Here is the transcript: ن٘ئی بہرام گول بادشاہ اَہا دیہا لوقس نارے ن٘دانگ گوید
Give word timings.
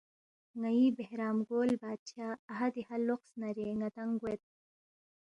ن٘ئی 0.61 0.85
بہرام 0.97 1.37
گول 1.49 1.69
بادشاہ 1.83 2.39
اَہا 2.51 2.67
دیہا 2.75 2.95
لوقس 3.07 3.29
نارے 3.39 3.65
ن٘دانگ 3.79 4.13
گوید 4.21 4.41